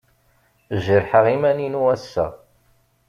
[0.83, 2.25] Jerḥeɣ iman-inu ass-a.